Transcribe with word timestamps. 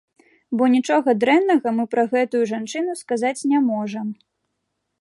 Бо 0.59 0.63
нічога 0.75 1.13
дрэннага 1.23 1.73
мы 1.79 1.85
пра 1.93 2.05
гэтую 2.13 2.41
жанчыну 2.53 2.95
сказаць 3.05 3.37
не 3.53 3.59
можам. 3.69 4.07